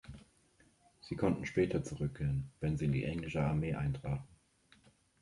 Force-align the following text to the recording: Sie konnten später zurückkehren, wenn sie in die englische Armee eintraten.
Sie 1.01 1.15
konnten 1.15 1.45
später 1.45 1.83
zurückkehren, 1.83 2.49
wenn 2.59 2.75
sie 2.75 2.85
in 2.85 2.91
die 2.91 3.03
englische 3.03 3.43
Armee 3.43 3.75
eintraten. 3.75 4.23